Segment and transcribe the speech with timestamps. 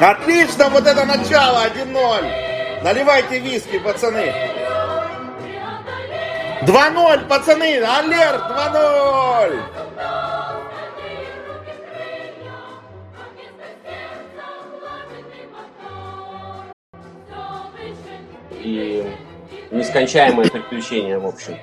[0.00, 2.82] Отлично, вот это начало, 1-0.
[2.84, 4.32] Наливайте виски, пацаны.
[6.62, 9.60] 2-0, пацаны, алерт, 2-0.
[18.60, 19.04] И
[19.72, 21.58] нескончаемое приключение, в общем.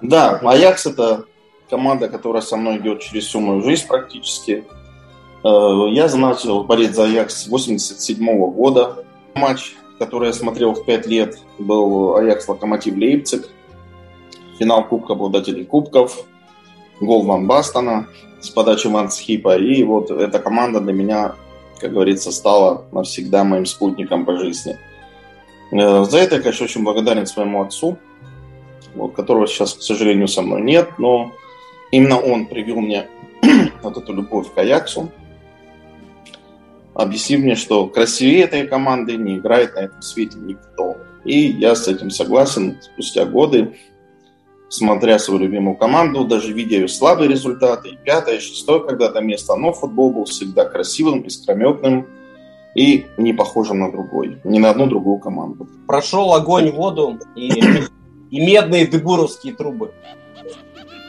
[0.00, 1.24] Да, Аякс это
[1.68, 4.64] команда, которая со мной идет через всю мою жизнь практически.
[5.44, 9.04] Э, я начал болеть за Аякс с 87 года.
[9.34, 13.48] Матч, который я смотрел в 5 лет, был Аякс Локомотив Лейпциг.
[14.58, 16.24] Финал Кубка обладателей Кубков.
[17.00, 18.08] Гол Ван Бастона
[18.40, 19.08] с подачи Ван.
[19.08, 21.34] И вот эта команда для меня,
[21.80, 24.78] как говорится, стала навсегда моим спутником по жизни.
[25.72, 27.98] Э, за это я, конечно, очень благодарен своему отцу,
[28.94, 31.32] вот, которого сейчас, к сожалению, со мной нет, но
[31.90, 33.08] именно он привел мне
[33.82, 35.10] вот эту любовь к Аяксу,
[36.96, 40.96] объяснив мне, что красивее этой команды не играет на этом свете никто.
[41.24, 43.76] И я с этим согласен спустя годы,
[44.68, 50.12] смотря свою любимую команду, даже видя ее слабые результаты, пятое, шестое когда-то место, но футбол
[50.12, 52.06] был всегда красивым, искрометным
[52.74, 55.68] и не похожим на другой, ни на одну другую команду.
[55.86, 57.48] Прошел огонь, воду и,
[58.30, 59.92] и медные дебуровские трубы.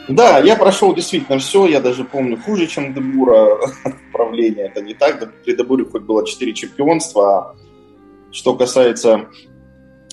[0.07, 3.57] Да, я прошел действительно все, я даже помню хуже, чем Дебура
[4.13, 4.65] правление.
[4.65, 7.55] Это не так, при Дебуре хоть было 4 чемпионства, а
[8.31, 9.27] что касается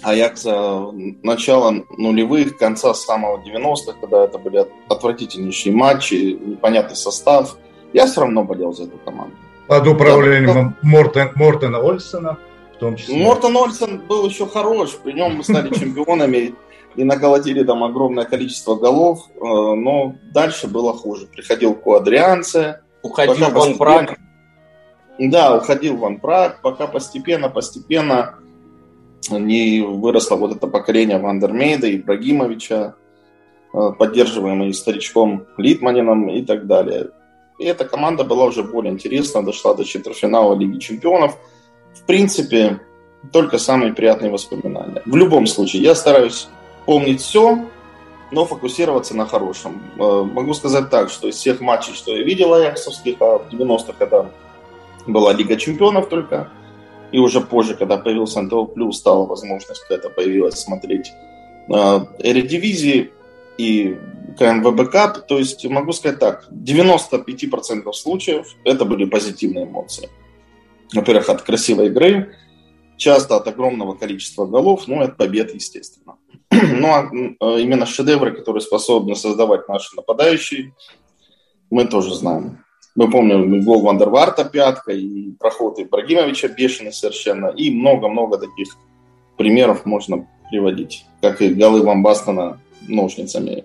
[0.02, 0.90] Аякса
[1.22, 7.56] начала нулевых, конца самого 90-х, когда это были отвратительнейшие матчи, непонятный состав,
[7.92, 9.36] я все равно болел за эту команду.
[9.66, 12.38] Под управлением да, Мортен, Мортена Ольсена
[12.74, 13.16] в том числе.
[13.16, 16.54] Мортен Ольсен был еще хорош, при нем мы стали чемпионами
[16.96, 21.26] и наколотили там огромное количество голов, э, но дальше было хуже.
[21.26, 22.80] Приходил Ко Адриансе.
[23.02, 24.18] Уходил Ван Праг.
[25.18, 28.36] Да, уходил Ван Праг, пока постепенно, постепенно
[29.30, 32.94] не выросло вот это поколение Ван дер Мейде, Ибрагимовича,
[33.72, 37.10] э, поддерживаемый старичком Литманином и так далее.
[37.58, 41.36] И эта команда была уже более интересна, дошла до четвертьфинала Лиги Чемпионов.
[41.94, 42.80] В принципе,
[43.32, 45.02] только самые приятные воспоминания.
[45.06, 46.48] В любом случае, я стараюсь
[46.86, 47.66] помнить все,
[48.30, 49.82] но фокусироваться на хорошем.
[49.98, 53.94] Э, могу сказать так, что из всех матчей, что я видел аяксовских, а в 90-х,
[53.98, 54.30] когда
[55.06, 56.50] была Лига Чемпионов только,
[57.12, 61.12] и уже позже, когда появился НТО+, стала возможность какая-то появилась смотреть
[61.68, 63.12] э, Эридивизии
[63.56, 63.96] и
[64.36, 65.26] Кап.
[65.26, 70.08] То есть могу сказать так, 95% случаев это были позитивные эмоции.
[70.92, 72.34] Во-первых, от красивой игры,
[72.96, 76.16] часто от огромного количества голов, ну и от побед, естественно.
[76.80, 80.72] Ну, а э, именно шедевры, которые способны создавать наши нападающие,
[81.70, 82.64] мы тоже знаем.
[82.94, 87.48] Мы помним гол Вандерварта пятка и проход Ибрагимовича бешеный совершенно.
[87.48, 88.76] И много-много таких
[89.36, 91.04] примеров можно приводить.
[91.20, 93.64] Как и голы Вамбастона ножницами.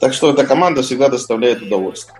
[0.00, 2.18] Так что эта команда всегда доставляет удовольствие.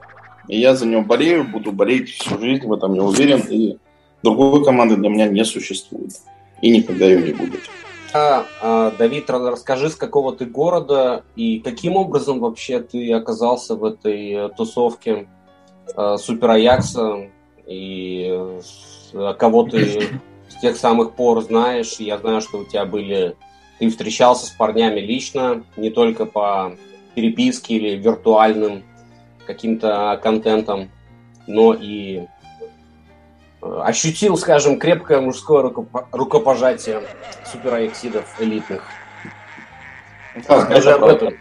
[0.49, 3.41] И я за нее болею, буду болеть всю жизнь, в этом я уверен.
[3.49, 3.79] И
[4.23, 6.13] другой команды для меня не существует.
[6.61, 7.63] И никогда ее не будет.
[8.17, 14.33] А, Давид, расскажи, с какого ты города и каким образом вообще ты оказался в этой
[14.33, 15.29] э, тусовке
[15.97, 17.31] э, Супер Аякса
[17.67, 18.29] и
[19.13, 21.97] э, кого ты с тех самых пор знаешь.
[21.99, 23.37] Я знаю, что у тебя были...
[23.79, 26.77] Ты встречался с парнями лично, не только по
[27.15, 28.85] переписке или виртуальным
[29.47, 30.91] каким-то контентом,
[31.47, 32.27] но и
[33.85, 35.73] ощутил, скажем, крепкое мужское
[36.13, 37.03] рукопожатие
[37.51, 38.83] супераексидов элитных.
[40.49, 41.35] Да, Скажи об этом.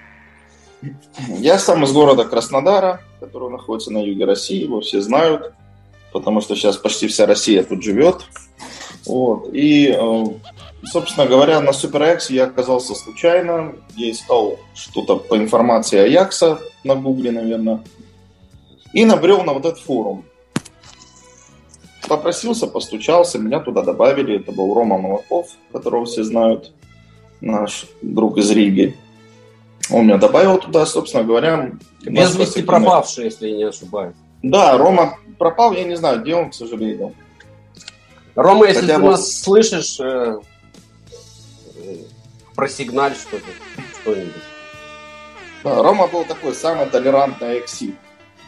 [1.30, 5.54] Я сам из города Краснодара, который находится на юге России, его все знают,
[6.14, 8.26] потому что сейчас почти вся Россия тут живет.
[9.06, 9.50] Вот.
[9.54, 10.24] И, э,
[10.86, 13.74] собственно говоря, на Супераяксе я оказался случайно.
[13.96, 17.84] Я искал что-то по информации о Якса на Гугле, наверное.
[18.94, 20.26] И набрел на вот этот форум
[22.08, 24.40] попросился, постучался, меня туда добавили.
[24.40, 26.72] Это был Рома Молоков, которого все знают,
[27.42, 28.96] наш друг из Риги.
[29.92, 31.72] Он меня добавил туда, собственно говоря.
[32.04, 34.16] Без вести пропавший, если я не ошибаюсь.
[34.42, 37.14] Да, Рома пропал, я не знаю, где он, к сожалению.
[38.36, 39.10] Рома, если Хотя ты бы...
[39.12, 40.40] нас слышишь, э,
[41.78, 41.96] э,
[42.56, 43.46] просигналь что-то,
[44.02, 44.34] что-нибудь.
[45.64, 47.96] Да, Рома был такой самый толерантный экси.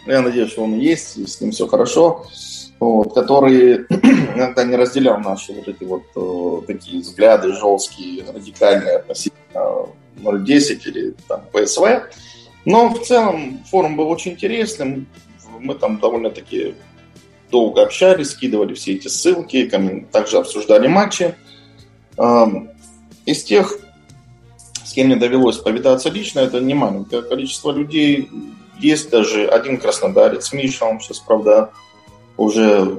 [0.06, 2.25] Я надеюсь, что он есть, и с ним все хорошо
[2.79, 3.85] вот, который
[4.35, 9.88] иногда не разделял наши вот эти вот э, такие взгляды жесткие, радикальные относительно
[10.18, 12.09] 0.10 или там ПСВ.
[12.65, 15.07] Но в целом форум был очень интересным.
[15.59, 16.75] Мы там довольно-таки
[17.50, 19.71] долго общались, скидывали все эти ссылки,
[20.12, 21.35] также обсуждали матчи.
[23.25, 23.79] Из тех,
[24.83, 28.29] с кем мне довелось повидаться лично, это не маленькое количество людей.
[28.79, 31.71] Есть даже один краснодарец, Миша, он сейчас, правда,
[32.38, 32.98] уже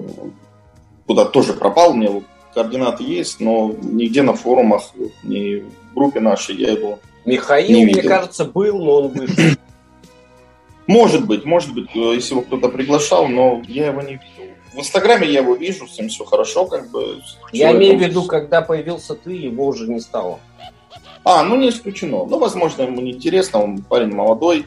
[1.07, 2.23] куда тоже пропал, мне
[2.55, 4.83] координаты есть, но нигде на форумах,
[5.23, 8.01] ни в группе нашей я его Михаил, не видел.
[8.01, 9.45] мне кажется, был, но он вышел.
[10.87, 14.55] Может быть, может быть, э, если его кто-то приглашал, но я его не видел.
[14.73, 17.21] В Инстаграме я его вижу, с ним все хорошо, как бы.
[17.53, 20.41] Я имею в виду, когда появился ты, его уже не стало.
[21.25, 22.25] А, ну не исключено.
[22.25, 24.67] Ну, возможно, ему не интересно, он парень молодой,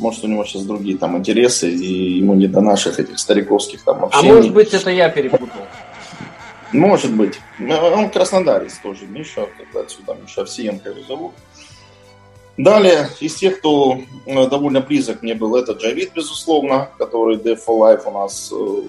[0.00, 4.04] может, у него сейчас другие там интересы, и ему не до наших этих стариковских там
[4.04, 4.30] общений.
[4.30, 5.48] А может быть, это я перепутал?
[6.72, 7.38] Может быть.
[7.58, 11.32] Он краснодарец тоже, Миша, отсюда Миша Овсиенко его зовут.
[12.56, 17.78] Далее, из тех, кто э, довольно близок мне был, это Джавид, безусловно, который Death for
[17.78, 18.82] Life у нас э,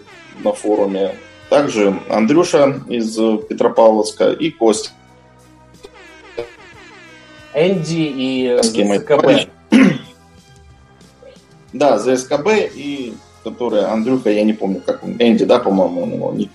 [0.43, 1.15] на форуме.
[1.49, 4.91] Также Андрюша из Петропавловска и Костя.
[7.53, 9.60] Энди и ЗСКБ.
[11.73, 13.13] Да, ЗСКБ и
[13.44, 16.51] который Андрюха, я не помню, как он, Энди, да, по-моему, он его ник.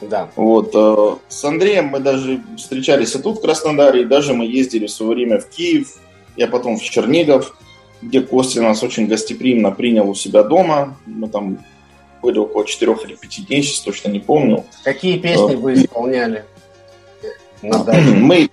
[0.00, 0.30] Да.
[0.36, 0.70] Вот.
[0.74, 4.90] Э, с Андреем мы даже встречались и тут, в Краснодаре, и даже мы ездили в
[4.90, 5.98] свое время в Киев,
[6.36, 7.56] я потом в Чернигов,
[8.00, 10.96] где Костя нас очень гостеприимно принял у себя дома.
[11.06, 11.58] Мы там
[12.22, 14.64] были около четырех или пяти дней, сейчас точно не помню.
[14.84, 16.44] Какие песни вы исполняли?
[17.62, 18.50] Мы,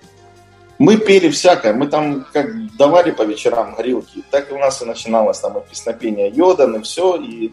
[0.78, 1.72] мы пели всякое.
[1.72, 5.68] Мы там как давали по вечерам горилки, так и у нас и начиналось там и
[5.68, 7.16] песнопение Йодан, и все.
[7.16, 7.52] И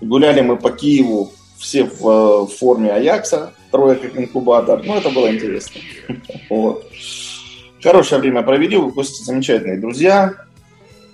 [0.00, 4.82] гуляли мы по Киеву все в, в форме Аякса, трое как инкубатор.
[4.84, 5.80] Ну, это было интересно.
[6.50, 6.86] Вот.
[7.82, 10.34] Хорошее время провели, у Кости замечательные друзья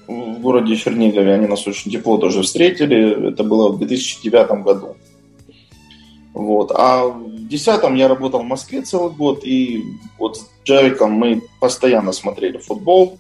[0.07, 1.35] в городе Чернигове.
[1.35, 3.31] Они нас очень тепло тоже встретили.
[3.31, 4.97] Это было в 2009 году.
[6.35, 6.73] Вот.
[6.75, 9.85] А в 2010 я работал в Москве целый год, и
[10.19, 13.19] вот с Джавиком мы постоянно смотрели футбол,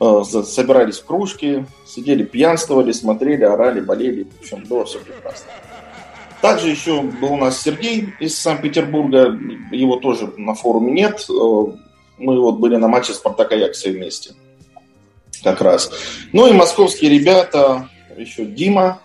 [0.00, 4.24] э, собирались в кружки, сидели, пьянствовали, смотрели, орали, болели.
[4.24, 5.50] В общем, было все прекрасно.
[6.40, 9.36] Также еще был у нас Сергей из Санкт-Петербурга.
[9.72, 11.26] Его тоже на форуме нет.
[11.28, 11.64] Э,
[12.18, 14.34] мы вот были на матче Спартака Якса вместе.
[15.42, 15.90] Как раз.
[16.32, 19.00] Ну и московские ребята, еще Дима.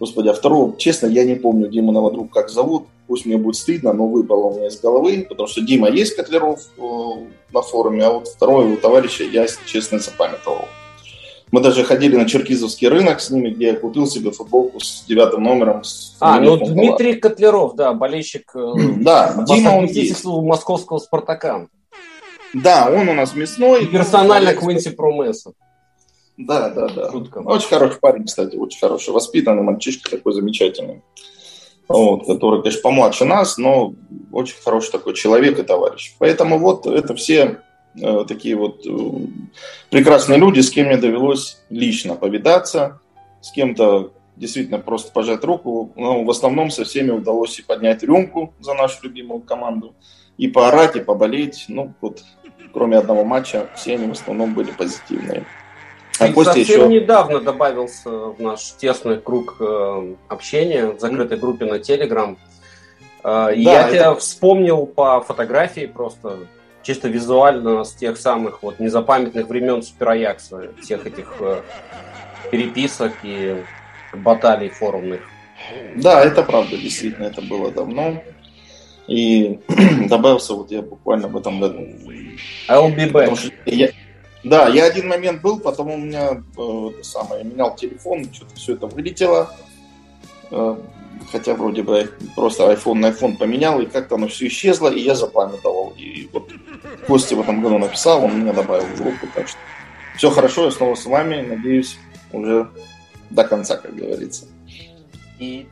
[0.00, 2.84] Господи, а второго, честно, я не помню Диму друга, как зовут.
[3.06, 6.60] Пусть мне будет стыдно, но выпало у меня из головы, потому что Дима есть Котлеров
[6.78, 6.82] э,
[7.52, 10.64] на форуме, а вот второго его товарища я, честно, запамятовал.
[11.50, 15.44] Мы даже ходили на Черкизовский рынок с ними, где я купил себе футболку с девятым
[15.44, 15.84] номером.
[15.84, 20.24] С а, ну Дмитрий Котлеров, да, болельщик э, да, Дима он есть.
[20.24, 21.68] московского «Спартака».
[22.54, 23.84] Да, он у нас мясной.
[23.84, 25.52] И персонально Квинси Промеса.
[26.36, 27.10] Да, да, да.
[27.10, 27.38] Шутка.
[27.38, 29.12] Очень хороший парень, кстати, очень хороший.
[29.12, 31.02] Воспитанный мальчишка такой замечательный.
[31.86, 33.94] Вот, который, конечно, помладше нас, но
[34.32, 36.14] очень хороший такой человек и товарищ.
[36.18, 37.60] Поэтому вот это все
[38.00, 38.90] э, такие вот э,
[39.90, 43.00] прекрасные люди, с кем мне довелось лично повидаться,
[43.42, 45.92] с кем-то действительно просто пожать руку.
[45.94, 49.94] Но в основном со всеми удалось и поднять рюмку за нашу любимую команду,
[50.38, 51.66] и поорать, и поболеть.
[51.68, 52.22] Ну, вот
[52.72, 55.44] кроме одного матча, все они в основном были позитивные.
[56.18, 56.86] А Ты совсем еще...
[56.86, 62.38] недавно добавился в наш тесный круг э, общения в закрытой группе на Телеграм.
[63.24, 63.90] Э, да, я это...
[63.92, 66.38] тебя вспомнил по фотографии просто
[66.82, 71.62] чисто визуально с тех самых вот незапамятных времен Супер Аякса, всех этих э,
[72.50, 73.56] переписок и
[74.12, 75.20] баталий форумных.
[75.96, 78.22] Да, это правда, действительно, это было давно.
[79.06, 79.60] И
[80.08, 81.80] добавился вот я буквально в этом году.
[82.68, 83.52] I'll be back.
[83.66, 83.90] Я,
[84.44, 88.74] да, я один момент был, потом у меня э, самое, я менял телефон, что-то все
[88.74, 89.54] это вылетело.
[90.50, 90.76] Э,
[91.32, 95.14] хотя вроде бы просто iPhone на iPhone поменял, и как-то оно все исчезло, и я
[95.14, 95.94] запамятовал.
[95.96, 96.50] И вот
[97.06, 99.58] Костя в этом году написал, он меня добавил в группу, так что
[100.16, 101.98] все хорошо, я снова с вами, надеюсь,
[102.32, 102.68] уже
[103.30, 104.46] до конца, как говорится.
[105.38, 105.66] И